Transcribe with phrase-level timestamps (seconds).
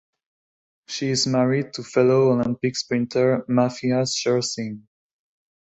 [0.87, 4.87] She is married to fellow Olympic sprinter Mathias Schersing.